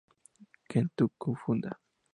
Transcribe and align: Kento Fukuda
Kento 0.69 1.05
Fukuda 1.21 1.71